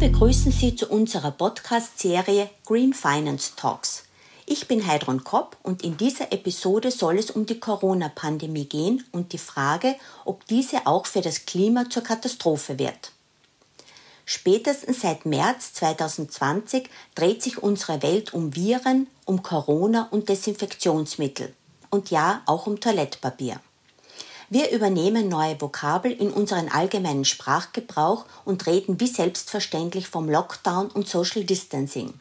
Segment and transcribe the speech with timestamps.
[0.00, 4.04] begrüßen Sie zu unserer Podcast-Serie Green Finance Talks.
[4.46, 9.34] Ich bin Heidrun Kopp und in dieser Episode soll es um die Corona-Pandemie gehen und
[9.34, 13.12] die Frage, ob diese auch für das Klima zur Katastrophe wird.
[14.24, 21.54] Spätestens seit März 2020 dreht sich unsere Welt um Viren, um Corona und Desinfektionsmittel.
[21.90, 23.60] Und ja, auch um Toilettpapier.
[24.52, 31.08] Wir übernehmen neue Vokabel in unseren allgemeinen Sprachgebrauch und reden wie selbstverständlich vom Lockdown und
[31.08, 32.12] Social Distancing.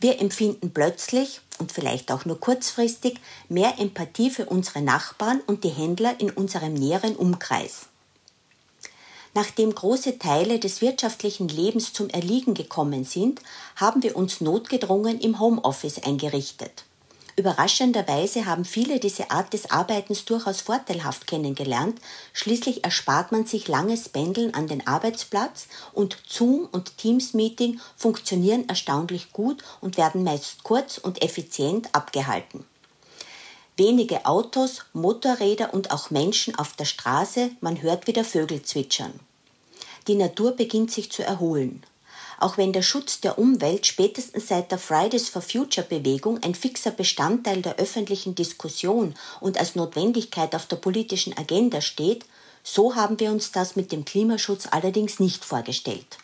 [0.00, 5.68] Wir empfinden plötzlich und vielleicht auch nur kurzfristig mehr Empathie für unsere Nachbarn und die
[5.68, 7.86] Händler in unserem näheren Umkreis.
[9.32, 13.40] Nachdem große Teile des wirtschaftlichen Lebens zum Erliegen gekommen sind,
[13.76, 16.84] haben wir uns notgedrungen im Homeoffice eingerichtet.
[17.36, 21.98] Überraschenderweise haben viele diese Art des Arbeitens durchaus vorteilhaft kennengelernt.
[22.34, 28.68] Schließlich erspart man sich langes Pendeln an den Arbeitsplatz und Zoom und Teams Meeting funktionieren
[28.68, 32.66] erstaunlich gut und werden meist kurz und effizient abgehalten.
[33.78, 39.18] Wenige Autos, Motorräder und auch Menschen auf der Straße, man hört wieder Vögel zwitschern.
[40.06, 41.82] Die Natur beginnt sich zu erholen.
[42.42, 46.90] Auch wenn der Schutz der Umwelt spätestens seit der Fridays for Future Bewegung ein fixer
[46.90, 52.24] Bestandteil der öffentlichen Diskussion und als Notwendigkeit auf der politischen Agenda steht,
[52.64, 56.18] so haben wir uns das mit dem Klimaschutz allerdings nicht vorgestellt.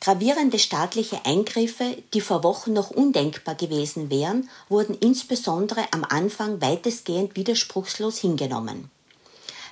[0.00, 7.36] Gravierende staatliche Eingriffe, die vor Wochen noch undenkbar gewesen wären, wurden insbesondere am Anfang weitestgehend
[7.36, 8.90] widerspruchslos hingenommen.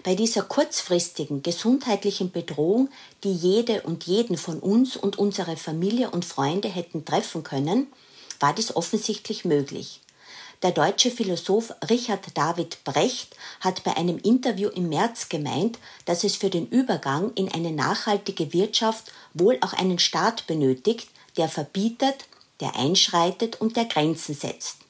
[0.04, 2.88] Bei dieser kurzfristigen gesundheitlichen Bedrohung,
[3.22, 7.86] die jede und jeden von uns und unsere Familie und Freunde hätten treffen können,
[8.40, 10.00] war dies offensichtlich möglich.
[10.62, 16.36] Der deutsche Philosoph Richard David Brecht hat bei einem Interview im März gemeint, dass es
[16.36, 22.26] für den Übergang in eine nachhaltige Wirtschaft wohl auch einen Staat benötigt, der verbietet,
[22.60, 24.81] der einschreitet und der Grenzen setzt.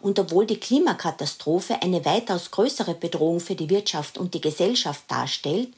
[0.00, 5.68] Und obwohl die Klimakatastrophe eine weitaus größere Bedrohung für die Wirtschaft und die Gesellschaft darstellt,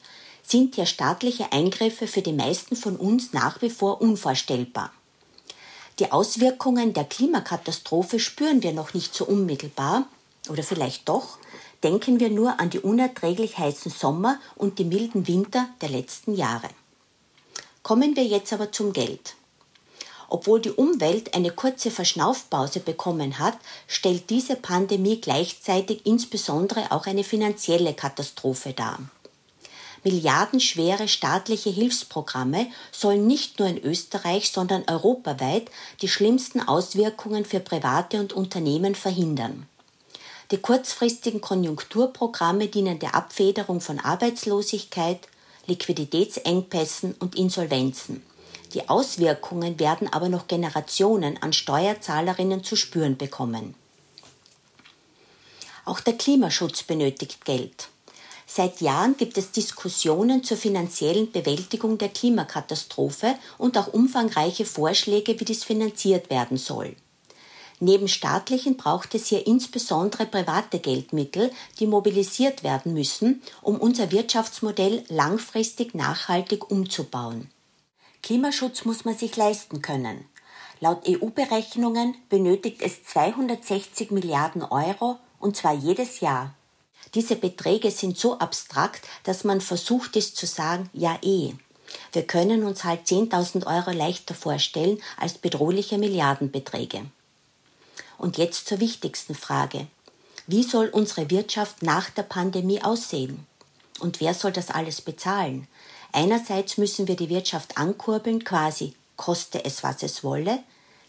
[0.43, 4.91] sind hier staatliche Eingriffe für die meisten von uns nach wie vor unvorstellbar.
[5.99, 10.07] Die Auswirkungen der Klimakatastrophe spüren wir noch nicht so unmittelbar,
[10.49, 11.37] oder vielleicht doch,
[11.83, 16.69] denken wir nur an die unerträglich heißen Sommer und die milden Winter der letzten Jahre.
[17.83, 19.35] Kommen wir jetzt aber zum Geld.
[20.33, 27.25] Obwohl die Umwelt eine kurze Verschnaufpause bekommen hat, stellt diese Pandemie gleichzeitig insbesondere auch eine
[27.25, 28.99] finanzielle Katastrophe dar.
[30.05, 35.69] Milliardenschwere staatliche Hilfsprogramme sollen nicht nur in Österreich, sondern europaweit
[36.01, 39.67] die schlimmsten Auswirkungen für Private und Unternehmen verhindern.
[40.51, 45.27] Die kurzfristigen Konjunkturprogramme dienen der Abfederung von Arbeitslosigkeit,
[45.67, 48.23] Liquiditätsengpässen und Insolvenzen.
[48.73, 53.75] Die Auswirkungen werden aber noch Generationen an Steuerzahlerinnen zu spüren bekommen.
[55.83, 57.89] Auch der Klimaschutz benötigt Geld.
[58.47, 65.45] Seit Jahren gibt es Diskussionen zur finanziellen Bewältigung der Klimakatastrophe und auch umfangreiche Vorschläge, wie
[65.45, 66.95] dies finanziert werden soll.
[67.79, 75.03] Neben staatlichen braucht es hier insbesondere private Geldmittel, die mobilisiert werden müssen, um unser Wirtschaftsmodell
[75.07, 77.49] langfristig nachhaltig umzubauen.
[78.23, 80.25] Klimaschutz muss man sich leisten können.
[80.79, 86.53] Laut EU-Berechnungen benötigt es 260 Milliarden Euro und zwar jedes Jahr.
[87.13, 91.53] Diese Beträge sind so abstrakt, dass man versucht ist zu sagen, ja eh.
[92.13, 97.05] Wir können uns halt 10.000 Euro leichter vorstellen als bedrohliche Milliardenbeträge.
[98.17, 99.87] Und jetzt zur wichtigsten Frage.
[100.47, 103.45] Wie soll unsere Wirtschaft nach der Pandemie aussehen?
[103.99, 105.67] Und wer soll das alles bezahlen?
[106.11, 110.59] Einerseits müssen wir die Wirtschaft ankurbeln, quasi koste es, was es wolle.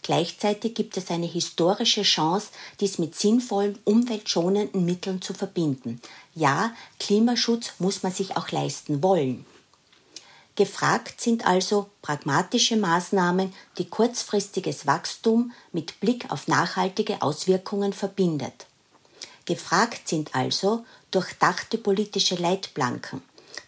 [0.01, 2.49] Gleichzeitig gibt es eine historische Chance,
[2.79, 6.01] dies mit sinnvollen, umweltschonenden Mitteln zu verbinden.
[6.35, 9.45] Ja, Klimaschutz muss man sich auch leisten wollen.
[10.55, 18.67] Gefragt sind also pragmatische Maßnahmen, die kurzfristiges Wachstum mit Blick auf nachhaltige Auswirkungen verbindet.
[19.45, 23.21] Gefragt sind also durchdachte politische Leitplanken,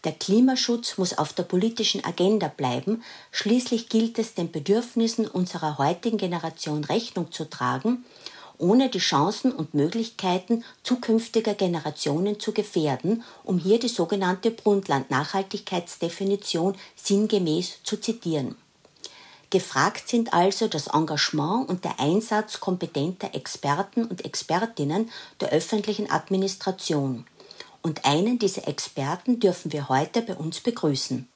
[0.05, 3.03] der Klimaschutz muss auf der politischen Agenda bleiben.
[3.31, 8.05] Schließlich gilt es, den Bedürfnissen unserer heutigen Generation Rechnung zu tragen,
[8.57, 17.79] ohne die Chancen und Möglichkeiten zukünftiger Generationen zu gefährden, um hier die sogenannte Brundtland-Nachhaltigkeitsdefinition sinngemäß
[17.83, 18.55] zu zitieren.
[19.49, 27.25] Gefragt sind also das Engagement und der Einsatz kompetenter Experten und Expertinnen der öffentlichen Administration.
[27.85, 31.29] Und einen dieser Experten dürfen wir heute bei uns begrüßen.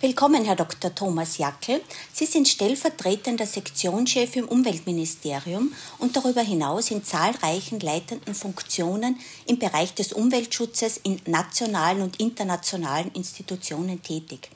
[0.00, 0.94] Willkommen, Herr Dr.
[0.94, 1.82] Thomas Jackel.
[2.14, 9.92] Sie sind stellvertretender Sektionschef im Umweltministerium und darüber hinaus in zahlreichen leitenden Funktionen im Bereich
[9.92, 14.48] des Umweltschutzes in nationalen und internationalen Institutionen tätig.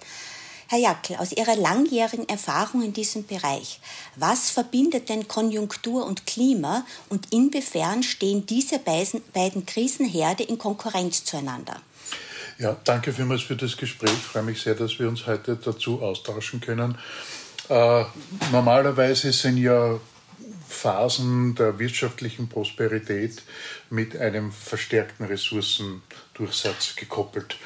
[0.69, 3.81] Herr Jackel, aus Ihrer langjährigen Erfahrung in diesem Bereich,
[4.17, 11.81] was verbindet denn Konjunktur und Klima und inwiefern stehen diese beiden Krisenherde in Konkurrenz zueinander?
[12.59, 14.11] Ja, danke vielmals für das Gespräch.
[14.13, 16.99] Ich freue mich sehr, dass wir uns heute dazu austauschen können.
[17.69, 18.05] Äh,
[18.51, 20.01] normalerweise sind ja
[20.69, 23.43] Phasen der wirtschaftlichen Prosperität
[23.91, 27.57] mit einem verstärkten Ressourcendurchsatz gekoppelt.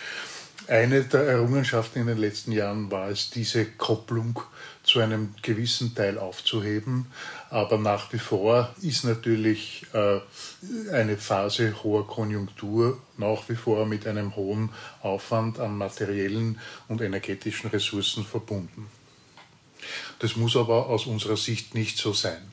[0.69, 4.41] Eine der Errungenschaften in den letzten Jahren war es, diese Kopplung
[4.83, 7.07] zu einem gewissen Teil aufzuheben.
[7.51, 10.21] Aber nach wie vor ist natürlich äh,
[10.93, 14.71] eine Phase hoher Konjunktur nach wie vor mit einem hohen
[15.03, 16.59] Aufwand an materiellen
[16.89, 18.87] und energetischen Ressourcen verbunden.
[20.21, 22.53] Das muss aber aus unserer Sicht nicht so sein.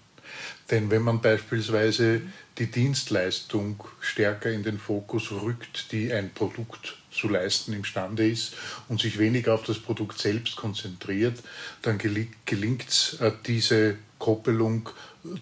[0.72, 2.22] Denn wenn man beispielsweise
[2.58, 8.54] die Dienstleistung stärker in den Fokus rückt, die ein Produkt zu leisten imstande ist
[8.88, 11.42] und sich weniger auf das Produkt selbst konzentriert,
[11.82, 14.90] dann gelingt es, äh, diese Koppelung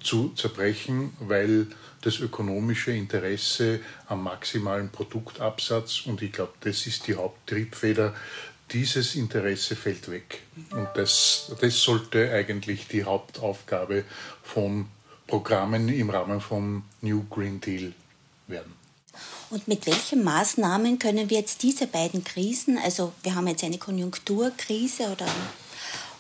[0.02, 1.68] zu zerbrechen, weil
[2.02, 8.14] das ökonomische Interesse am maximalen Produktabsatz, und ich glaube, das ist die Haupttriebfeder,
[8.72, 10.42] dieses Interesse fällt weg.
[10.72, 14.04] Und das, das sollte eigentlich die Hauptaufgabe
[14.44, 14.88] von
[15.28, 17.94] Programmen im Rahmen vom New Green Deal
[18.48, 18.85] werden.
[19.50, 23.78] Und mit welchen Maßnahmen können wir jetzt diese beiden Krisen, also wir haben jetzt eine
[23.78, 25.28] Konjunkturkrise oder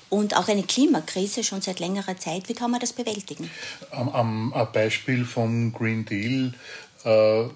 [0.10, 2.48] und auch eine Klimakrise schon seit längerer Zeit.
[2.48, 3.50] Wie kann man das bewältigen?
[3.92, 4.10] Am,
[4.54, 6.54] am Beispiel vom Green Deal,
[7.04, 7.50] äh,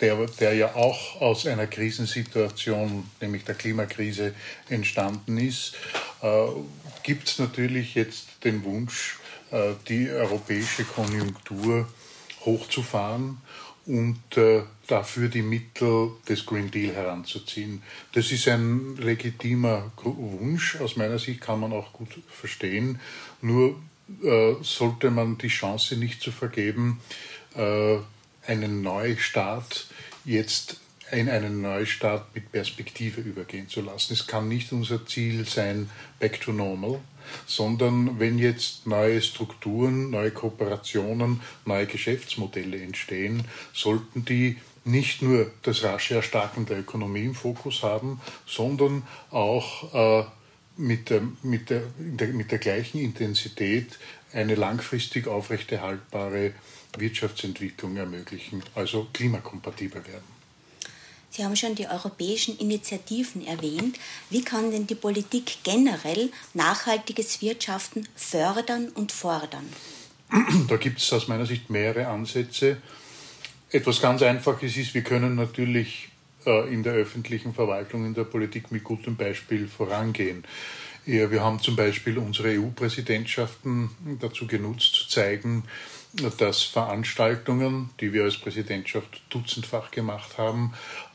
[0.00, 4.34] der, der ja auch aus einer Krisensituation, nämlich der Klimakrise,
[4.68, 5.74] entstanden ist,
[6.22, 6.46] äh,
[7.02, 9.18] gibt es natürlich jetzt den Wunsch,
[9.50, 11.88] äh, die europäische Konjunktur
[12.44, 13.38] hochzufahren
[13.86, 17.82] und äh, dafür die Mittel des Green Deal heranzuziehen.
[18.12, 23.00] Das ist ein legitimer Wunsch, aus meiner Sicht kann man auch gut verstehen.
[23.42, 23.76] Nur
[24.22, 27.00] äh, sollte man die Chance nicht zu vergeben,
[27.54, 27.96] äh,
[28.46, 29.86] einen Neustart
[30.24, 34.14] jetzt in einen Neustart mit Perspektive übergehen zu lassen.
[34.14, 37.00] Es kann nicht unser Ziel sein, back to normal,
[37.46, 45.82] sondern wenn jetzt neue Strukturen, neue Kooperationen, neue Geschäftsmodelle entstehen, sollten die nicht nur das
[45.82, 50.24] rasche Erstarken der Ökonomie im Fokus haben, sondern auch äh,
[50.76, 53.98] mit, der, mit, der, mit der gleichen Intensität
[54.32, 56.52] eine langfristig aufrechterhaltbare
[56.98, 60.33] Wirtschaftsentwicklung ermöglichen, also klimakompatibel werden.
[61.36, 63.98] Sie haben schon die europäischen Initiativen erwähnt.
[64.30, 69.68] Wie kann denn die Politik generell nachhaltiges Wirtschaften fördern und fordern?
[70.68, 72.76] Da gibt es aus meiner Sicht mehrere Ansätze.
[73.70, 76.08] Etwas ganz Einfaches ist, wir können natürlich
[76.46, 80.44] äh, in der öffentlichen Verwaltung, in der Politik mit gutem Beispiel vorangehen.
[81.04, 83.90] wir haben zum Beispiel unsere EU-Präsidentschaften
[84.20, 85.64] dazu genutzt, zu zeigen,
[86.38, 90.72] dass Veranstaltungen, die wir als Präsidentschaft dutzendfach gemacht haben,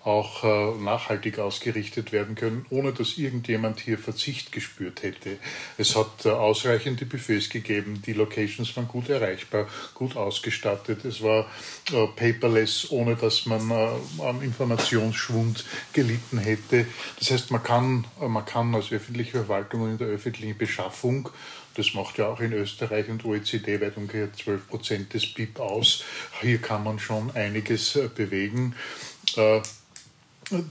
[0.09, 5.37] auch äh, nachhaltig ausgerichtet werden können, ohne dass irgendjemand hier Verzicht gespürt hätte.
[5.77, 11.45] Es hat äh, ausreichende Buffets gegeben, die Locations waren gut erreichbar, gut ausgestattet, es war
[11.91, 16.85] äh, paperless, ohne dass man am Informationsschwund gelitten hätte.
[17.19, 21.29] Das heißt, man kann, man kann als öffentliche Verwaltung und in der öffentlichen Beschaffung
[21.75, 26.03] das macht ja auch in Österreich und OECD weit umgekehrt 12 Prozent des BIP aus.
[26.41, 28.75] Hier kann man schon einiges bewegen.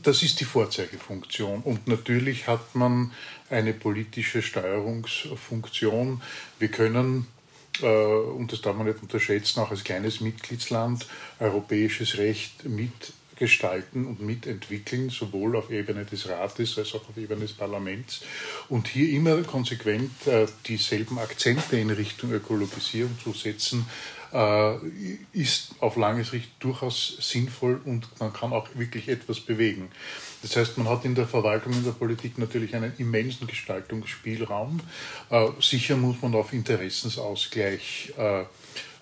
[0.02, 1.62] Das ist die Vorzeigefunktion.
[1.62, 3.12] Und natürlich hat man
[3.48, 6.20] eine politische Steuerungsfunktion.
[6.58, 7.26] Wir können,
[7.80, 11.06] äh, und das darf man nicht unterschätzen, auch als kleines Mitgliedsland
[11.38, 17.52] europäisches Recht mitgestalten und mitentwickeln, sowohl auf Ebene des Rates als auch auf Ebene des
[17.52, 18.22] Parlaments.
[18.68, 23.86] Und hier immer konsequent äh, dieselben Akzente in Richtung Ökologisierung zu setzen,
[25.32, 29.90] ist auf lange Sicht durchaus sinnvoll und man kann auch wirklich etwas bewegen.
[30.42, 34.80] Das heißt, man hat in der Verwaltung, in der Politik natürlich einen immensen Gestaltungsspielraum.
[35.30, 38.44] Äh, sicher muss man auf Interessensausgleich äh,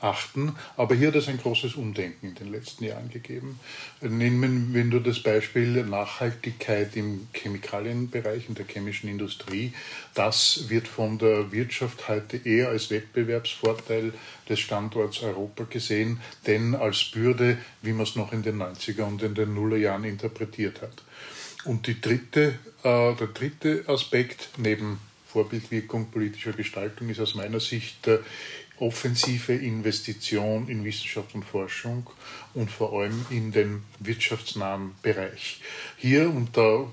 [0.01, 0.55] achten.
[0.77, 3.59] Aber hier hat es ein großes Umdenken in den letzten Jahren gegeben.
[4.01, 9.73] Nehmen, wenn du das Beispiel Nachhaltigkeit im Chemikalienbereich, in der chemischen Industrie,
[10.15, 14.13] das wird von der Wirtschaft heute eher als Wettbewerbsvorteil
[14.49, 19.23] des Standorts Europa gesehen, denn als Bürde, wie man es noch in den 90er und
[19.23, 21.03] in den Nullerjahren interpretiert hat.
[21.65, 28.21] Und dritte, äh, der dritte Aspekt neben Vorbildwirkung politischer Gestaltung ist aus meiner Sicht äh,
[28.79, 32.09] offensive Investition in Wissenschaft und Forschung
[32.55, 35.61] und vor allem in den wirtschaftsnahen Bereich.
[35.97, 36.87] Hier und da,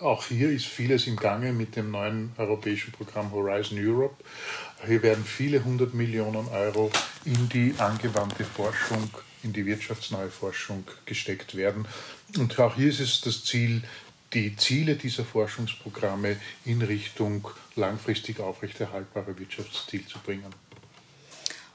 [0.00, 4.16] auch hier ist vieles im Gange mit dem neuen europäischen Programm Horizon Europe.
[4.86, 6.90] Hier werden viele hundert Millionen Euro
[7.24, 9.10] in die angewandte Forschung,
[9.42, 11.86] in die wirtschaftsnahe Forschung gesteckt werden.
[12.38, 13.82] Und auch hier ist es das Ziel,
[14.32, 20.54] die Ziele dieser Forschungsprogramme in Richtung langfristig aufrechterhaltbare Wirtschaftsziel zu bringen.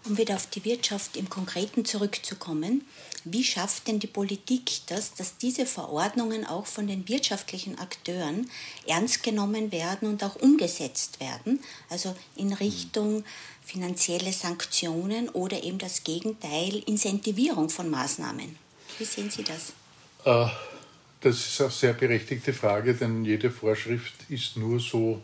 [0.06, 2.86] Um wieder auf die Wirtschaft im Konkreten zurückzukommen,
[3.24, 8.50] wie schafft denn die Politik das, dass diese Verordnungen auch von den wirtschaftlichen Akteuren
[8.86, 11.60] ernst genommen werden und auch umgesetzt werden,
[11.90, 13.24] also in Richtung
[13.64, 18.56] finanzielle Sanktionen oder eben das Gegenteil, Incentivierung von Maßnahmen?
[19.00, 19.74] Wie sehen Sie das?
[20.24, 20.52] Äh,
[21.22, 25.24] das ist eine sehr berechtigte Frage, denn jede Vorschrift ist nur so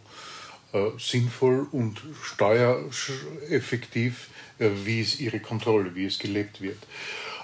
[0.98, 6.78] sinnvoll und steuereffektiv, äh, wie es ihre Kontrolle, wie es gelebt wird.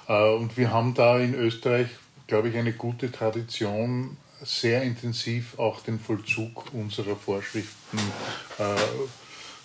[0.07, 1.87] Äh, und wir haben da in Österreich,
[2.27, 7.97] glaube ich, eine gute Tradition, sehr intensiv auch den Vollzug unserer Vorschriften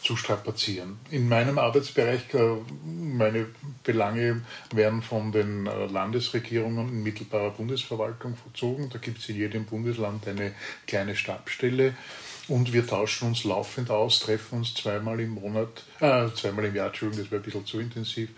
[0.03, 0.99] zu strapazieren.
[1.11, 2.23] In meinem Arbeitsbereich,
[2.87, 3.49] meine
[3.85, 4.41] Belange
[4.73, 8.89] werden von den Landesregierungen in mittelbarer Bundesverwaltung verzogen.
[8.89, 10.55] Da gibt es in jedem Bundesland eine
[10.87, 11.95] kleine Stabstelle
[12.49, 16.89] und wir tauschen uns laufend aus, treffen uns zweimal im Monat, äh, zweimal im Jahr,
[16.89, 18.31] Entschuldigung, das wäre ein bisschen zu intensiv,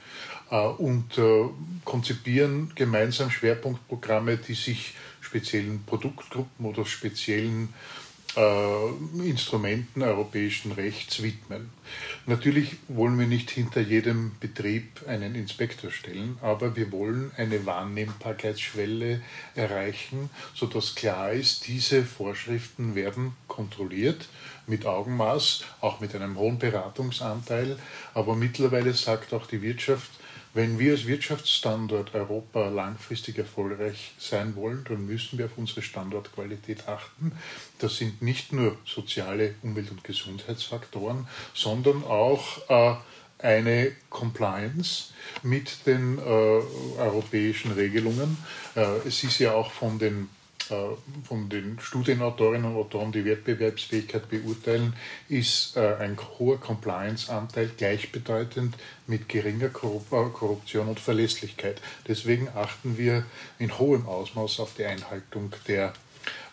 [0.50, 1.48] äh, und äh,
[1.84, 7.72] konzipieren gemeinsam Schwerpunktprogramme, die sich speziellen Produktgruppen oder speziellen
[8.36, 11.70] äh, Instrumenten europäischen Rechts widmen.
[12.26, 19.20] Natürlich wollen wir nicht hinter jedem Betrieb einen Inspektor stellen, aber wir wollen eine Wahrnehmbarkeitsschwelle
[19.54, 24.28] erreichen, sodass klar ist, diese Vorschriften werden kontrolliert
[24.66, 27.78] mit Augenmaß, auch mit einem hohen Beratungsanteil.
[28.14, 30.10] Aber mittlerweile sagt auch die Wirtschaft,
[30.54, 36.88] wenn wir als Wirtschaftsstandort Europa langfristig erfolgreich sein wollen, dann müssen wir auf unsere Standortqualität
[36.88, 37.32] achten.
[37.80, 42.94] Das sind nicht nur soziale Umwelt- und Gesundheitsfaktoren, sondern auch äh,
[43.44, 48.38] eine Compliance mit den äh, europäischen Regelungen.
[48.76, 50.28] Äh, es ist ja auch von den
[51.24, 54.94] von den Studienautorinnen und Autoren, die Wettbewerbsfähigkeit beurteilen,
[55.28, 61.80] ist äh, ein hoher Compliance-Anteil gleichbedeutend mit geringer Korruption und Verlässlichkeit.
[62.08, 63.24] Deswegen achten wir
[63.58, 65.92] in hohem Ausmaß auf die Einhaltung der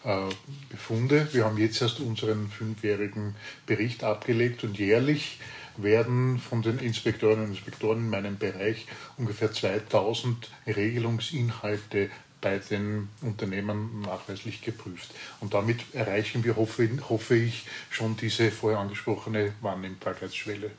[0.04, 0.30] äh,
[0.70, 1.28] Befunde.
[1.32, 5.40] Wir haben jetzt erst unseren fünfjährigen Bericht abgelegt und jährlich
[5.78, 8.88] werden von den Inspektorinnen und Inspektoren in meinem Bereich
[9.18, 12.10] ungefähr 2000 Regelungsinhalte
[12.42, 15.14] bei den Unternehmen nachweislich geprüft.
[15.40, 20.72] Und damit erreichen wir, hoffe, hoffe ich, schon diese vorher angesprochene Wahrnehmbarkeitsschwelle.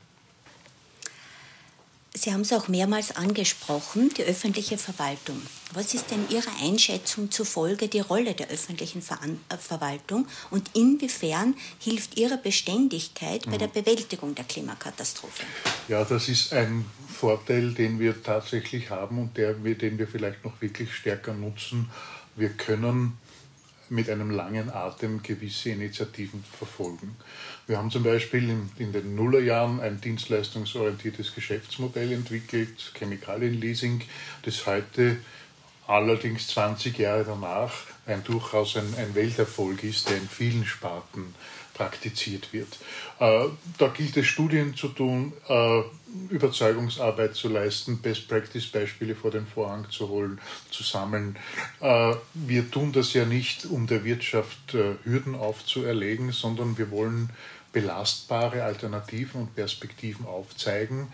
[2.15, 5.41] Sie haben es auch mehrmals angesprochen, die öffentliche Verwaltung.
[5.73, 11.55] Was ist denn Ihrer Einschätzung zufolge die Rolle der öffentlichen Ver äh, Verwaltung und inwiefern
[11.79, 13.73] hilft Ihre Beständigkeit bei der mhm.
[13.73, 15.45] Bewältigung der Klimakatastrophe?
[15.89, 20.61] Ja, das ist ein Vorteil, den wir tatsächlich haben und der, den wir vielleicht noch
[20.61, 21.89] wirklich stärker nutzen.
[22.37, 23.17] Wir können
[23.93, 27.17] mit einem langen Atem gewisse Initiativen verfolgen.
[27.67, 34.03] Wir haben zum Beispiel in, in den Nullerjahren ein dienstleistungsorientiertes Geschäftsmodell entwickelt, Chemikalienleasing,
[34.45, 35.19] das heute
[35.93, 37.73] allerdings 20 Jahre danach
[38.07, 41.35] ein durchaus ein, ein Welterfolg ist, der in vielen Sparten
[41.75, 42.79] praktiziert wird.
[43.19, 45.83] Äh, da gilt es, Studien zu tun, äh,
[46.31, 51.37] Überzeugungsarbeit zu leisten, Best-Practice-Beispiele vor den Vorhang zu holen, zu sammeln.
[51.81, 54.73] Äh, wir tun das ja nicht, um der Wirtschaft
[55.05, 57.31] Hürden aufzuerlegen, sondern wir wollen
[57.73, 61.13] belastbare Alternativen und Perspektiven aufzeigen.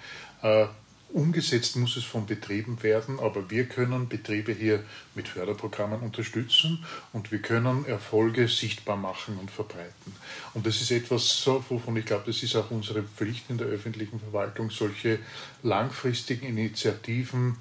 [1.10, 4.84] Umgesetzt muss es von Betrieben werden, aber wir können Betriebe hier
[5.14, 6.84] mit Förderprogrammen unterstützen
[7.14, 10.14] und wir können Erfolge sichtbar machen und verbreiten.
[10.52, 14.20] Und das ist etwas, wovon ich glaube, das ist auch unsere Pflicht in der öffentlichen
[14.20, 15.18] Verwaltung, solche
[15.62, 17.56] langfristigen Initiativen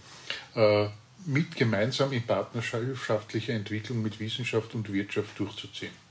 [0.53, 0.87] äh,
[1.25, 6.06] mit gemeinsam in partnerschaftlicher Entwicklung mit Wissenschaft und Wirtschaft durchzuziehen.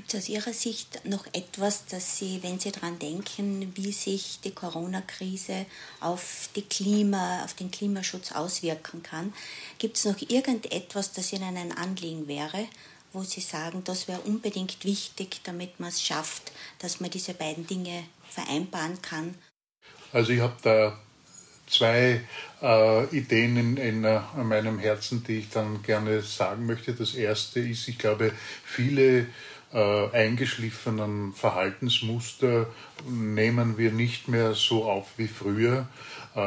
[0.00, 4.40] Gibt es aus Ihrer Sicht noch etwas, dass Sie, wenn Sie daran denken, wie sich
[4.42, 5.66] die Corona-Krise
[6.00, 9.34] auf, Klima, auf den Klimaschutz auswirken kann,
[9.78, 12.66] gibt es noch irgendetwas, das Ihnen ein Anliegen wäre,
[13.12, 17.66] wo Sie sagen, das wäre unbedingt wichtig, damit man es schafft, dass man diese beiden
[17.66, 19.34] Dinge vereinbaren kann?
[20.14, 20.98] Also ich habe da
[21.66, 22.22] zwei
[22.62, 26.94] äh, Ideen in, in, in, meinem Herzen, die ich dann gerne sagen möchte.
[26.94, 28.32] Das erste ist, ich glaube,
[28.64, 29.26] viele
[29.72, 32.66] äh, eingeschliffenen Verhaltensmuster
[33.08, 35.88] nehmen wir nicht mehr so auf wie früher.
[36.34, 36.40] Äh,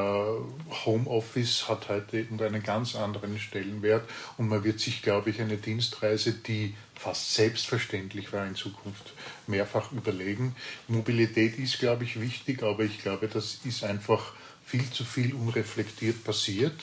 [0.86, 6.34] Homeoffice hat heute einen ganz anderen Stellenwert und man wird sich, glaube ich, eine Dienstreise,
[6.34, 9.14] die fast selbstverständlich war, in Zukunft
[9.48, 10.56] mehrfach überlegen.
[10.88, 14.34] Mobilität ist, glaube ich, wichtig, aber ich glaube, das ist einfach
[14.66, 16.76] viel zu viel unreflektiert passiert.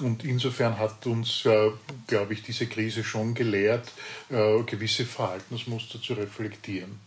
[0.00, 1.70] Und insofern hat uns, äh,
[2.06, 3.90] glaube ich, diese Krise schon gelehrt,
[4.30, 7.00] äh, gewisse Verhaltensmuster zu reflektieren.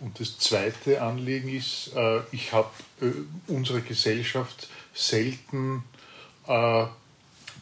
[0.00, 2.70] Und das zweite Anliegen ist, äh, ich habe
[3.00, 3.10] äh,
[3.46, 5.84] unsere Gesellschaft selten
[6.46, 6.86] äh,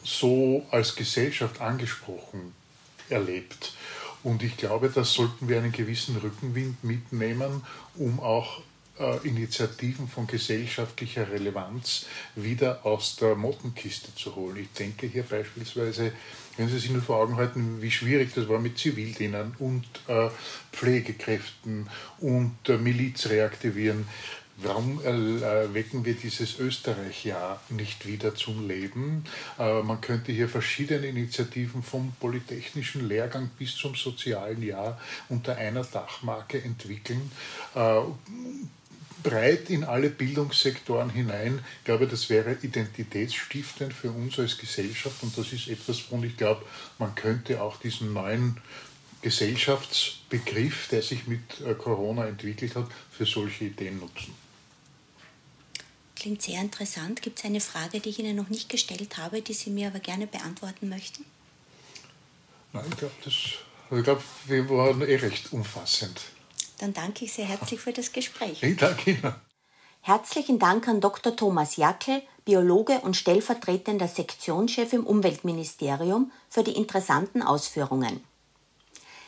[0.03, 2.53] so als Gesellschaft angesprochen
[3.09, 3.73] erlebt.
[4.23, 7.63] Und ich glaube, da sollten wir einen gewissen Rückenwind mitnehmen,
[7.95, 8.61] um auch
[9.23, 14.57] Initiativen von gesellschaftlicher Relevanz wieder aus der Mottenkiste zu holen.
[14.57, 16.11] Ich denke hier beispielsweise,
[16.57, 20.29] wenn Sie sich nur vor Augen halten, wie schwierig das war mit Zivildienern und äh,
[20.73, 21.89] Pflegekräften
[22.19, 24.05] und äh, Miliz reaktivieren.
[24.61, 29.23] Warum äh, wecken wir dieses Österreich-Jahr nicht wieder zum Leben?
[29.57, 35.85] Äh, man könnte hier verschiedene Initiativen vom polytechnischen Lehrgang bis zum sozialen Jahr unter einer
[35.85, 37.31] Dachmarke entwickeln
[37.73, 38.01] äh,
[39.23, 41.63] breit in alle Bildungssektoren hinein.
[41.79, 46.37] Ich glaube, das wäre identitätsstiftend für uns als Gesellschaft und das ist etwas, von ich
[46.37, 46.65] glaube,
[46.97, 48.59] man könnte auch diesen neuen
[49.21, 54.33] Gesellschaftsbegriff, der sich mit äh, Corona entwickelt hat, für solche Ideen nutzen.
[56.15, 57.21] Klingt sehr interessant.
[57.21, 59.99] Gibt es eine Frage, die ich Ihnen noch nicht gestellt habe, die Sie mir aber
[59.99, 61.25] gerne beantworten möchten?
[62.73, 66.21] Nein, ich glaube, glaub, wir waren eh recht umfassend.
[66.79, 68.63] Dann danke ich sehr herzlich für das Gespräch.
[68.63, 69.35] Ich danke Ihnen.
[70.01, 71.35] Herzlichen Dank an Dr.
[71.35, 78.23] Thomas Jackel, Biologe und stellvertretender Sektionschef im Umweltministerium, für die interessanten Ausführungen.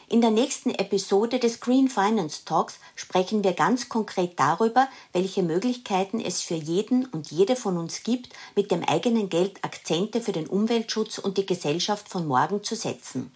[0.08, 6.20] In der nächsten Episode des Green Finance Talks sprechen wir ganz konkret darüber, welche Möglichkeiten
[6.20, 10.48] es für jeden und jede von uns gibt, mit dem eigenen Geld Akzente für den
[10.48, 13.32] Umweltschutz und die Gesellschaft von morgen zu setzen.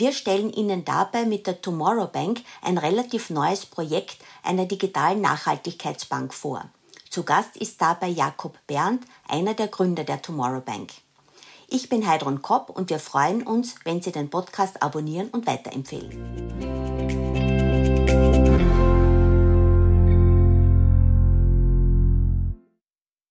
[0.00, 6.32] Wir stellen Ihnen dabei mit der Tomorrow Bank ein relativ neues Projekt einer digitalen Nachhaltigkeitsbank
[6.32, 6.64] vor.
[7.10, 10.92] Zu Gast ist dabei Jakob Berndt, einer der Gründer der Tomorrow Bank.
[11.68, 16.40] Ich bin Heidrun Kopp und wir freuen uns, wenn Sie den Podcast abonnieren und weiterempfehlen.